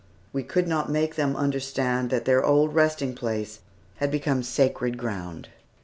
We 0.33 0.41
could 0.41 0.67
not 0.67 0.89
make 0.89 1.13
them 1.13 1.35
understand 1.35 2.09
that 2.09 2.25
their 2.25 2.43
old 2.43 2.73
resting 2.73 3.13
place 3.13 3.59
had 3.97 4.09
become 4.09 4.41
sacred 4.41 4.97
ground. 4.97 5.49